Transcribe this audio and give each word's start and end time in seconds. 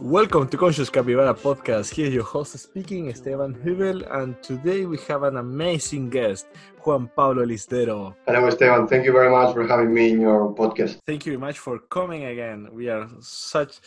Welcome 0.00 0.48
to 0.48 0.56
Conscious 0.56 0.90
Capybara 0.90 1.34
Podcast. 1.34 1.94
Here 1.94 2.10
your 2.10 2.24
host 2.24 2.58
speaking, 2.58 3.08
Esteban 3.08 3.54
Hubel, 3.64 4.04
and 4.20 4.40
today 4.42 4.84
we 4.84 4.98
have 5.08 5.22
an 5.22 5.38
amazing 5.38 6.10
guest, 6.10 6.46
Juan 6.84 7.10
Pablo 7.16 7.44
Listero. 7.46 8.14
Hello, 8.26 8.46
Esteban. 8.46 8.86
Thank 8.86 9.06
you 9.06 9.12
very 9.12 9.30
much 9.30 9.54
for 9.54 9.66
having 9.66 9.94
me 9.94 10.10
in 10.10 10.20
your 10.20 10.54
podcast. 10.54 10.98
Thank 11.06 11.24
you 11.26 11.32
very 11.32 11.40
much 11.40 11.58
for 11.58 11.78
coming 11.78 12.24
again. 12.24 12.68
We 12.72 12.88
are 12.88 13.08
such 13.20 13.80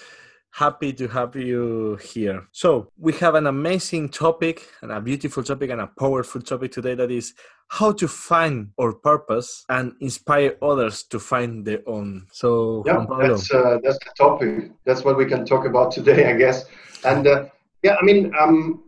happy 0.57 0.91
to 0.91 1.07
have 1.07 1.35
you 1.35 1.97
here. 1.97 2.47
So, 2.51 2.89
we 2.97 3.13
have 3.13 3.35
an 3.35 3.45
amazing 3.45 4.09
topic 4.09 4.67
and 4.81 4.91
a 4.91 4.99
beautiful 4.99 5.43
topic 5.43 5.69
and 5.69 5.81
a 5.81 5.87
powerful 5.87 6.41
topic 6.41 6.71
today 6.71 6.95
that 6.95 7.11
is 7.11 7.35
how 7.67 7.91
to 7.91 8.07
find 8.07 8.69
our 8.79 8.93
purpose 8.93 9.65
and 9.69 9.93
inspire 10.01 10.55
others 10.63 11.03
to 11.03 11.19
find 11.19 11.63
their 11.63 11.81
own. 11.85 12.25
So, 12.31 12.83
yeah, 12.87 13.05
that's 13.21 13.53
uh, 13.53 13.77
that's 13.83 13.99
the 13.99 14.11
topic. 14.17 14.71
That's 14.83 15.03
what 15.05 15.15
we 15.15 15.25
can 15.25 15.45
talk 15.45 15.65
about 15.65 15.91
today, 15.91 16.31
I 16.31 16.35
guess. 16.35 16.65
And 17.05 17.27
uh, 17.27 17.45
yeah, 17.83 17.95
I 18.01 18.03
mean, 18.03 18.33
um, 18.39 18.83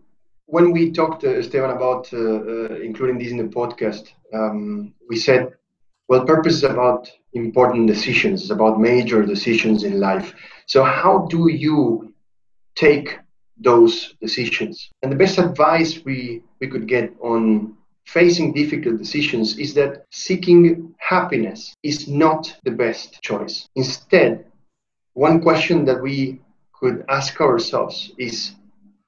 when 0.47 0.71
we 0.71 0.91
talked, 0.91 1.23
uh, 1.23 1.43
Stefan, 1.43 1.69
about 1.69 2.11
uh, 2.11 2.17
uh, 2.17 2.75
including 2.81 3.19
this 3.19 3.31
in 3.31 3.37
the 3.37 3.43
podcast, 3.59 4.07
um, 4.33 4.93
we 5.07 5.17
said, 5.17 5.53
well, 6.07 6.25
purpose 6.25 6.55
is 6.55 6.63
about 6.63 7.07
important 7.33 7.85
decisions. 7.85 8.41
It's 8.41 8.49
about 8.49 8.79
major 8.79 9.23
decisions 9.23 9.83
in 9.83 9.99
life. 9.99 10.33
So, 10.69 10.83
how 10.83 11.25
do 11.31 11.49
you 11.49 12.13
take 12.75 13.17
those 13.57 14.13
decisions? 14.21 14.91
And 15.01 15.11
the 15.11 15.15
best 15.15 15.39
advice 15.39 16.05
we 16.05 16.43
we 16.59 16.67
could 16.67 16.87
get 16.87 17.11
on 17.21 17.75
facing 18.05 18.53
difficult 18.53 18.99
decisions 18.99 19.57
is 19.57 19.73
that 19.73 20.05
seeking 20.11 20.93
happiness 20.99 21.73
is 21.81 22.07
not 22.07 22.55
the 22.65 22.71
best 22.71 23.19
choice. 23.23 23.67
Instead, 23.75 24.45
one 25.13 25.41
question 25.41 25.85
that 25.85 25.99
we 26.03 26.39
could 26.79 27.03
ask 27.09 27.41
ourselves 27.41 28.11
is 28.19 28.53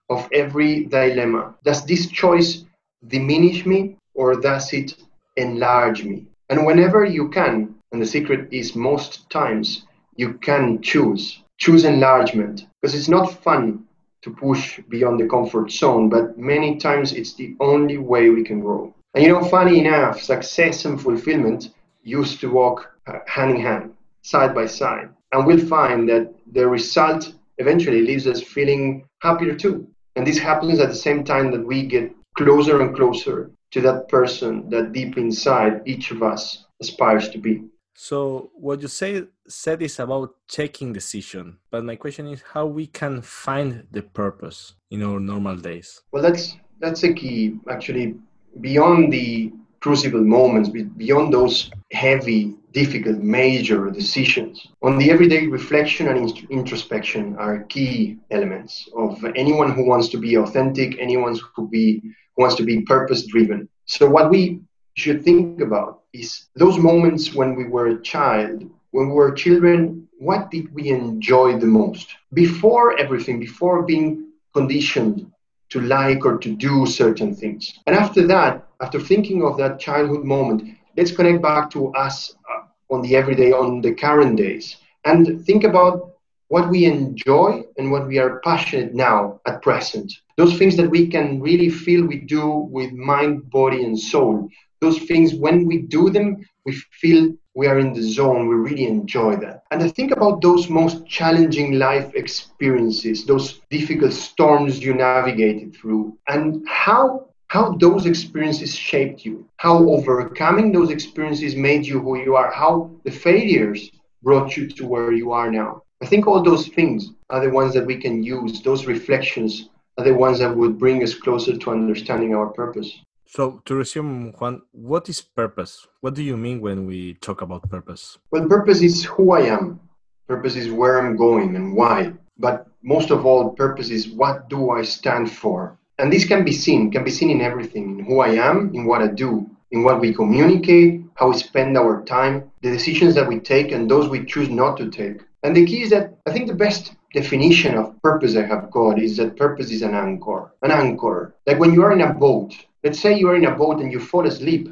of 0.10 0.28
every 0.34 0.86
dilemma 0.86 1.54
does 1.64 1.86
this 1.86 2.08
choice 2.08 2.66
diminish 3.08 3.68
me 3.68 3.98
or 4.16 4.42
does 4.42 4.74
it 4.74 4.96
enlarge 5.38 6.04
me? 6.04 6.26
And 6.50 6.66
whenever 6.66 7.06
you 7.06 7.30
can, 7.30 7.76
and 7.92 8.02
the 8.02 8.14
secret 8.18 8.52
is 8.52 8.76
most 8.76 9.30
times 9.30 9.86
you 10.16 10.34
can 10.34 10.82
choose, 10.82 11.41
choose 11.62 11.86
enlargement 11.86 12.66
because 12.82 12.96
it's 12.96 13.08
not 13.08 13.44
fun 13.44 13.84
to 14.24 14.32
push 14.32 14.80
beyond 14.90 15.20
the 15.20 15.28
comfort 15.28 15.72
zone, 15.72 16.10
but 16.10 16.36
many 16.36 16.78
times 16.78 17.14
it's 17.14 17.36
the 17.36 17.56
only 17.60 18.00
way 18.00 18.30
we 18.32 18.44
can 18.44 18.60
grow. 18.62 18.92
And 19.14 19.24
you 19.24 19.30
know, 19.32 19.44
funny 19.44 19.80
enough, 19.80 20.20
success 20.20 20.86
and 20.86 21.00
fulfillment 21.00 21.70
used 22.04 22.40
to 22.42 22.50
walk 22.50 22.92
uh, 23.06 23.20
hand 23.28 23.52
in 23.52 23.62
hand, 23.62 23.94
side 24.24 24.56
by 24.56 24.66
side. 24.66 25.10
And 25.32 25.46
we'll 25.46 25.68
find 25.68 26.10
that 26.10 26.34
the 26.52 26.68
result 26.68 27.32
eventually 27.60 28.02
leaves 28.02 28.26
us 28.26 28.42
feeling 28.42 29.06
happier 29.20 29.54
too. 29.54 29.88
And 30.16 30.26
this 30.26 30.40
happens 30.40 30.80
at 30.80 30.90
the 30.90 31.04
same 31.08 31.24
time 31.24 31.52
that 31.52 31.66
we 31.66 31.86
get 31.86 32.12
closer 32.38 32.82
and 32.82 32.96
closer 32.96 33.52
to 33.72 33.82
that 33.82 34.10
person 34.10 34.68
that 34.72 34.94
deep 34.94 35.16
inside 35.16 35.82
each 35.86 36.10
of 36.10 36.24
us 36.24 36.66
aspires 36.82 37.30
to 37.30 37.38
be. 37.38 37.64
So 37.94 38.52
what 38.56 38.82
you 38.82 38.88
say 38.88 39.24
said 39.48 39.82
is 39.82 40.00
about 40.00 40.36
taking 40.48 40.94
decision, 40.94 41.58
but 41.70 41.84
my 41.84 41.96
question 41.96 42.28
is 42.28 42.42
how 42.54 42.66
we 42.66 42.88
can 42.88 43.22
find 43.22 43.86
the 43.92 44.02
purpose 44.02 44.74
in 44.90 45.04
our 45.04 45.20
normal 45.20 45.58
days. 45.58 46.02
Well, 46.12 46.24
that's 46.24 46.56
that's 46.80 47.04
a 47.04 47.14
key. 47.14 47.60
Actually, 47.70 48.16
beyond 48.62 49.12
the 49.14 49.52
crucible 49.82 50.24
moments, 50.24 50.70
beyond 50.70 51.34
those 51.34 51.72
heavy, 51.92 52.56
difficult, 52.72 53.18
major 53.18 53.90
decisions, 53.90 54.68
on 54.82 54.98
the 54.98 55.12
everyday 55.12 55.48
reflection 55.48 56.08
and 56.08 56.32
introspection 56.50 57.36
are 57.38 57.64
key 57.64 58.18
elements 58.30 58.88
of 58.96 59.24
anyone 59.36 59.72
who 59.72 59.86
wants 59.86 60.08
to 60.10 60.18
be 60.18 60.38
authentic, 60.38 60.98
anyone 61.00 61.38
who 61.56 61.68
be 61.68 62.02
who 62.36 62.44
wants 62.44 62.56
to 62.56 62.64
be 62.64 62.82
purpose 62.82 63.26
driven. 63.26 63.68
So 63.86 64.10
what 64.10 64.30
we 64.30 64.62
should 64.96 65.24
think 65.24 65.50
about 65.50 65.86
is 66.00 66.32
those 66.44 66.66
moments 66.66 67.34
when 67.34 67.56
we 67.56 67.66
were 67.66 67.88
a 67.88 68.02
child, 68.02 68.64
when 68.92 69.08
we 69.10 69.14
were 69.14 69.32
children, 69.32 70.08
what 70.20 70.50
did 70.52 70.74
we 70.74 70.90
enjoy 70.90 71.58
the 71.58 71.66
most? 71.66 72.08
Before 72.34 72.98
everything, 73.00 73.40
before 73.40 73.84
being 73.84 74.26
conditioned 74.54 75.26
to 75.70 75.82
like 75.82 76.26
or 76.26 76.38
to 76.38 76.56
do 76.56 76.86
certain 76.86 77.34
things. 77.36 77.80
And 77.88 77.96
after 77.96 78.28
that, 78.28 78.66
after 78.82 79.00
thinking 79.00 79.44
of 79.44 79.58
that 79.58 79.80
childhood 79.80 80.24
moment, 80.26 80.64
let's 80.98 81.12
connect 81.12 81.42
back 81.42 81.70
to 81.72 81.88
us 81.94 82.34
uh, 82.50 82.94
on 82.94 83.02
the 83.02 83.16
everyday, 83.16 83.52
on 83.52 83.82
the 83.82 83.94
current 83.94 84.38
days, 84.38 84.78
and 85.06 85.44
think 85.46 85.64
about 85.64 86.12
what 86.50 86.70
we 86.70 86.86
enjoy 86.86 87.64
and 87.78 87.92
what 87.92 88.08
we 88.08 88.18
are 88.20 88.40
passionate 88.44 88.94
now 88.94 89.40
at 89.46 89.62
present. 89.62 90.12
Those 90.42 90.58
things 90.60 90.76
that 90.78 90.90
we 90.90 91.04
can 91.16 91.28
really 91.48 91.70
feel 91.70 92.02
we 92.06 92.20
do 92.38 92.46
with 92.78 92.92
mind, 93.12 93.50
body, 93.50 93.80
and 93.88 93.98
soul 94.14 94.34
those 94.82 94.98
things, 95.04 95.36
when 95.36 95.66
we 95.68 95.78
do 95.78 96.10
them, 96.10 96.44
we 96.66 96.74
feel 97.00 97.32
we 97.54 97.68
are 97.68 97.78
in 97.78 97.94
the 97.94 98.02
zone. 98.02 98.48
We 98.48 98.56
really 98.56 98.88
enjoy 98.88 99.36
that. 99.38 99.64
And 99.72 99.84
I 99.84 99.90
think 99.90 100.12
about 100.12 100.42
those 100.42 100.70
most 100.70 101.06
challenging 101.06 101.74
life 101.74 102.16
experiences, 102.16 103.26
those 103.26 103.62
difficult 103.70 104.14
storms 104.14 104.84
you 104.84 104.96
navigated 104.96 105.76
through, 105.76 106.18
and 106.28 106.68
how 106.68 107.28
how 107.48 107.74
those 107.74 108.06
experiences 108.06 108.74
shaped 108.74 109.26
you, 109.26 109.46
how 109.58 109.78
overcoming 109.90 110.72
those 110.72 110.90
experiences 110.90 111.54
made 111.54 111.86
you 111.86 112.00
who 112.00 112.18
you 112.18 112.34
are, 112.36 112.50
how 112.50 112.90
the 113.04 113.12
failures 113.12 113.92
brought 114.24 114.56
you 114.56 114.68
to 114.70 114.88
where 114.88 115.12
you 115.12 115.34
are 115.34 115.52
now. 115.52 115.84
I 116.02 116.06
think 116.06 116.28
all 116.28 116.42
those 116.42 116.70
things 116.70 117.10
are 117.30 117.42
the 117.42 117.50
ones 117.50 117.74
that 117.74 117.86
we 117.86 117.98
can 117.98 118.24
use, 118.24 118.62
those 118.62 118.86
reflections 118.86 119.70
are 120.02 120.06
the 120.06 120.14
ones 120.14 120.40
that 120.40 120.56
would 120.56 120.80
bring 120.80 121.04
us 121.04 121.14
closer 121.14 121.56
to 121.56 121.72
understanding 121.72 122.34
our 122.34 122.48
purpose. 122.48 123.00
So, 123.28 123.62
to 123.66 123.76
resume, 123.76 124.34
Juan, 124.34 124.62
what 124.72 125.08
is 125.08 125.22
purpose? 125.22 125.88
What 126.02 126.16
do 126.16 126.24
you 126.24 126.36
mean 126.36 126.60
when 126.60 126.86
we 126.86 127.14
talk 127.16 127.42
about 127.42 127.70
purpose? 127.70 128.18
Well, 128.32 128.48
purpose 128.48 128.82
is 128.82 129.06
who 129.06 129.32
I 129.32 129.42
am. 129.42 129.80
Purpose 130.28 130.56
is 130.56 130.70
where 130.72 131.00
I'm 131.00 131.16
going 131.16 131.56
and 131.56 131.76
why. 131.76 132.14
But 132.38 132.68
most 132.82 133.12
of 133.12 133.26
all, 133.26 133.52
purpose 133.52 133.90
is 133.90 134.10
what 134.10 134.50
do 134.50 134.72
I 134.72 134.82
stand 134.82 135.32
for? 135.32 135.78
And 136.00 136.12
this 136.12 136.26
can 136.26 136.44
be 136.44 136.52
seen, 136.52 136.92
can 136.92 137.04
be 137.04 137.12
seen 137.12 137.30
in 137.30 137.42
everything, 137.42 138.00
in 138.00 138.06
who 138.06 138.20
I 138.20 138.30
am, 138.30 138.72
in 138.74 138.86
what 138.86 139.02
I 139.02 139.08
do, 139.08 139.50
in 139.70 139.84
what 139.84 140.02
we 140.02 140.14
communicate, 140.14 141.02
how 141.14 141.30
we 141.30 141.38
spend 141.38 141.78
our 141.78 142.04
time, 142.04 142.52
the 142.64 142.72
decisions 142.72 143.14
that 143.16 143.28
we 143.28 143.40
take, 143.40 143.72
and 143.72 143.90
those 143.90 144.10
we 144.10 144.26
choose 144.26 144.50
not 144.50 144.78
to 144.78 144.90
take. 144.90 145.22
And 145.44 145.56
the 145.56 145.66
key 145.66 145.82
is 145.84 145.90
that 145.90 146.14
I 146.26 146.32
think 146.32 146.48
the 146.48 146.54
best 146.54 146.94
definition 147.14 147.76
of 147.76 148.02
purpose 148.02 148.36
I 148.36 148.44
have 148.44 148.72
got 148.72 149.00
is 149.00 149.18
that 149.18 149.38
purpose 149.38 149.72
is 149.72 149.82
an 149.82 149.96
anchor. 149.96 150.54
An 150.62 150.72
anchor. 150.72 151.36
Like 151.48 151.60
when 151.60 151.74
you 151.74 151.84
are 151.84 151.92
in 151.92 152.02
a 152.02 152.14
boat 152.14 152.54
Let's 152.84 153.00
say 153.00 153.16
you 153.16 153.30
are 153.30 153.36
in 153.36 153.46
a 153.46 153.56
boat 153.56 153.80
and 153.80 153.92
you 153.92 154.00
fall 154.00 154.26
asleep 154.26 154.68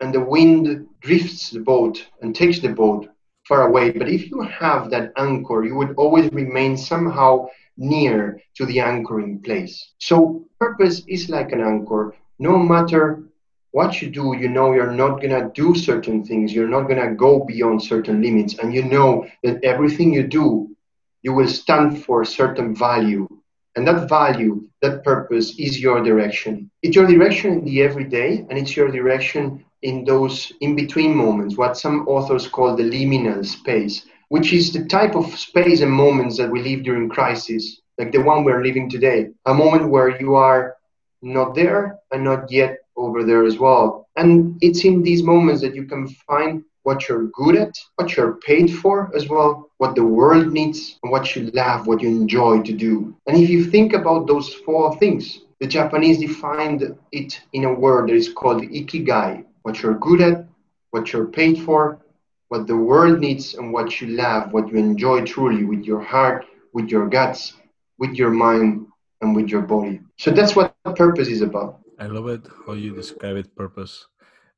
and 0.00 0.14
the 0.14 0.20
wind 0.20 0.86
drifts 1.02 1.50
the 1.50 1.60
boat 1.60 2.06
and 2.22 2.34
takes 2.34 2.58
the 2.58 2.70
boat 2.70 3.10
far 3.46 3.68
away. 3.68 3.90
But 3.90 4.08
if 4.08 4.30
you 4.30 4.40
have 4.40 4.88
that 4.90 5.12
anchor, 5.18 5.62
you 5.62 5.74
would 5.74 5.94
always 5.96 6.32
remain 6.32 6.78
somehow 6.78 7.48
near 7.76 8.40
to 8.54 8.64
the 8.64 8.80
anchoring 8.80 9.42
place. 9.42 9.92
So 9.98 10.46
purpose 10.58 11.02
is 11.06 11.28
like 11.28 11.52
an 11.52 11.60
anchor. 11.60 12.16
No 12.38 12.56
matter 12.56 13.24
what 13.72 14.02
you 14.02 14.10
do, 14.10 14.36
you 14.36 14.48
know 14.48 14.72
you're 14.72 14.92
not 14.92 15.20
going 15.20 15.30
to 15.30 15.50
do 15.54 15.74
certain 15.74 16.24
things. 16.24 16.52
You're 16.52 16.68
not 16.68 16.88
going 16.88 17.00
to 17.00 17.14
go 17.14 17.44
beyond 17.44 17.82
certain 17.82 18.20
limits. 18.20 18.58
And 18.58 18.74
you 18.74 18.84
know 18.84 19.26
that 19.42 19.62
everything 19.64 20.12
you 20.12 20.26
do, 20.26 20.74
you 21.22 21.32
will 21.32 21.48
stand 21.48 22.04
for 22.04 22.22
a 22.22 22.26
certain 22.26 22.74
value 22.74 23.28
and 23.76 23.86
that 23.86 24.08
value, 24.08 24.68
that 24.82 25.04
purpose 25.04 25.58
is 25.58 25.80
your 25.80 26.02
direction. 26.02 26.70
It's 26.82 26.96
your 26.96 27.06
direction 27.06 27.52
in 27.52 27.64
the 27.64 27.82
everyday, 27.82 28.38
and 28.38 28.58
it's 28.58 28.76
your 28.76 28.90
direction 28.90 29.64
in 29.82 30.04
those 30.04 30.52
in 30.60 30.74
between 30.76 31.14
moments, 31.14 31.56
what 31.56 31.76
some 31.76 32.06
authors 32.08 32.48
call 32.48 32.76
the 32.76 32.82
liminal 32.82 33.46
space, 33.46 34.04
which 34.28 34.52
is 34.52 34.72
the 34.72 34.84
type 34.86 35.14
of 35.14 35.38
space 35.38 35.80
and 35.80 35.92
moments 35.92 36.36
that 36.36 36.50
we 36.50 36.62
live 36.62 36.82
during 36.82 37.08
crisis, 37.08 37.80
like 37.96 38.12
the 38.12 38.20
one 38.20 38.44
we're 38.44 38.62
living 38.62 38.90
today. 38.90 39.28
A 39.46 39.54
moment 39.54 39.88
where 39.88 40.20
you 40.20 40.34
are 40.34 40.76
not 41.22 41.54
there 41.54 41.98
and 42.10 42.24
not 42.24 42.50
yet 42.50 42.79
over 43.00 43.24
there 43.24 43.44
as 43.44 43.58
well. 43.58 44.08
And 44.16 44.58
it's 44.60 44.84
in 44.84 45.02
these 45.02 45.22
moments 45.22 45.60
that 45.62 45.74
you 45.74 45.84
can 45.84 46.08
find 46.28 46.64
what 46.82 47.08
you're 47.08 47.26
good 47.28 47.56
at, 47.56 47.74
what 47.96 48.16
you're 48.16 48.36
paid 48.46 48.68
for 48.68 49.10
as 49.14 49.28
well, 49.28 49.70
what 49.78 49.94
the 49.94 50.04
world 50.04 50.52
needs, 50.52 50.98
and 51.02 51.12
what 51.12 51.34
you 51.34 51.50
love, 51.52 51.86
what 51.86 52.00
you 52.02 52.08
enjoy 52.08 52.62
to 52.62 52.72
do. 52.72 53.14
And 53.26 53.36
if 53.36 53.48
you 53.50 53.64
think 53.64 53.92
about 53.92 54.26
those 54.26 54.54
four 54.66 54.96
things, 54.96 55.40
the 55.60 55.66
Japanese 55.66 56.18
defined 56.18 56.96
it 57.12 57.40
in 57.52 57.64
a 57.64 57.74
word 57.74 58.08
that 58.08 58.14
is 58.14 58.32
called 58.32 58.62
ikigai 58.62 59.44
what 59.62 59.82
you're 59.82 59.98
good 59.98 60.20
at, 60.22 60.46
what 60.90 61.12
you're 61.12 61.26
paid 61.26 61.62
for, 61.62 62.00
what 62.48 62.66
the 62.66 62.76
world 62.76 63.20
needs, 63.20 63.54
and 63.54 63.72
what 63.72 64.00
you 64.00 64.08
love, 64.08 64.52
what 64.52 64.68
you 64.68 64.78
enjoy 64.78 65.24
truly 65.24 65.64
with 65.64 65.84
your 65.84 66.00
heart, 66.00 66.46
with 66.72 66.88
your 66.88 67.08
guts, 67.08 67.54
with 67.98 68.14
your 68.14 68.30
mind, 68.30 68.86
and 69.20 69.36
with 69.36 69.48
your 69.48 69.60
body. 69.60 70.00
So 70.18 70.30
that's 70.30 70.56
what 70.56 70.74
purpose 70.96 71.28
is 71.28 71.42
about. 71.42 71.80
I 72.00 72.06
love 72.06 72.28
it 72.28 72.48
how 72.66 72.72
you 72.72 72.94
describe 72.94 73.36
it, 73.36 73.54
purpose. 73.54 74.06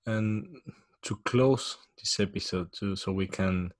And 0.06 0.46
to 1.02 1.16
close 1.24 1.76
this 1.98 2.20
episode 2.20 2.68
too, 2.72 2.96
so 2.96 3.12
we 3.12 3.26
can 3.26 3.72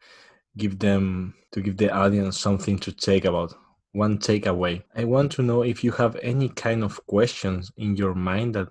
give 0.57 0.79
them 0.79 1.35
to 1.53 1.61
give 1.61 1.77
the 1.77 1.91
audience 1.91 2.39
something 2.39 2.79
to 2.81 2.93
take 2.93 3.25
about 3.25 3.55
one 3.93 4.19
takeaway. 4.19 4.83
I 4.97 5.05
want 5.05 5.33
to 5.33 5.43
know 5.43 5.63
if 5.63 5.85
you 5.85 5.93
have 5.93 6.17
any 6.23 6.49
kind 6.49 6.83
of 6.83 7.05
questions 7.07 7.71
in 7.77 7.97
your 7.97 8.15
mind 8.15 8.55
that 8.57 8.69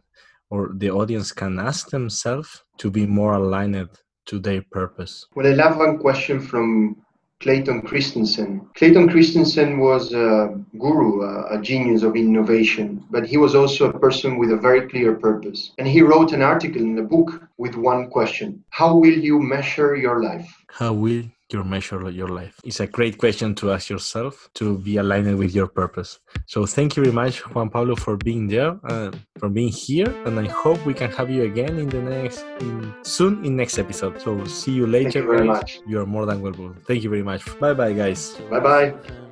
or 0.50 0.72
the 0.76 0.92
audience 0.92 1.32
can 1.32 1.58
ask 1.60 1.90
themselves 1.90 2.64
to 2.78 2.92
be 2.92 3.06
more 3.08 3.36
aligned 3.36 3.88
to 4.26 4.40
their 4.40 4.62
purpose. 4.72 5.26
Well, 5.34 5.48
I 5.48 5.52
love 5.52 5.78
one 5.78 5.98
question 5.98 6.42
from 6.42 6.98
Clayton 7.42 7.82
Christensen. 7.82 8.70
Clayton 8.76 9.10
Christensen 9.10 9.80
was 9.80 10.14
a 10.14 10.56
guru, 10.78 11.24
a, 11.24 11.60
genius 11.60 12.04
of 12.04 12.16
innovation, 12.16 13.04
but 13.10 13.26
he 13.26 13.38
was 13.38 13.56
also 13.56 13.90
a 13.90 14.00
person 14.00 14.38
with 14.38 14.52
a 14.52 14.58
very 14.58 14.88
clear 14.88 15.16
purpose. 15.16 15.72
And 15.80 15.88
he 15.88 16.04
wrote 16.04 16.34
an 16.34 16.44
article 16.44 16.82
in 16.84 16.98
a 17.00 17.04
book 17.04 17.42
with 17.58 17.76
one 17.76 18.10
question 18.10 18.64
How 18.70 18.96
will 18.96 19.18
you 19.30 19.40
measure 19.40 19.96
your 19.96 20.22
life? 20.22 20.50
How 20.68 20.94
will 20.94 21.24
your 21.54 21.64
measure 21.64 22.10
your 22.10 22.28
life? 22.28 22.60
It's 22.64 22.80
a 22.80 22.88
great 22.88 23.18
question 23.18 23.56
to 23.56 23.72
ask 23.72 23.90
yourself 23.90 24.50
to 24.56 24.78
be 24.78 24.98
aligned 24.98 25.38
with 25.38 25.54
your 25.54 25.68
purpose. 25.68 26.20
So 26.46 26.66
thank 26.66 26.96
you 26.96 27.04
very 27.04 27.14
much, 27.14 27.40
Juan 27.54 27.70
Pablo, 27.70 27.96
for 27.96 28.18
being 28.18 28.48
there, 28.48 28.80
uh, 28.84 29.12
for 29.40 29.50
being 29.50 29.70
here, 29.70 30.10
and 30.26 30.40
I 30.40 30.48
hope 30.48 30.86
we 30.86 30.94
can 30.94 31.12
have 31.12 31.30
you 31.30 31.44
again 31.44 31.78
in 31.78 31.90
the 31.90 32.02
next 32.02 32.46
in, 32.60 32.94
soon 33.04 33.44
in 33.46 33.56
next 33.56 33.78
episode. 33.78 34.22
So 34.22 34.44
see 34.46 34.72
you 34.72 34.88
later. 34.88 35.12
Thank 35.12 35.16
you 35.16 35.32
very 35.32 35.48
guys. 35.48 35.58
much. 35.58 35.80
You 35.88 36.02
are 36.02 36.06
more 36.06 36.26
than 36.26 36.42
welcome. 36.42 36.82
Thank 36.88 37.04
you 37.04 37.10
very 37.10 37.24
much. 37.24 37.42
Bye 37.60 37.74
bye, 37.74 37.94
guys. 37.94 38.36
Bye 38.50 38.60
bye. 38.60 39.31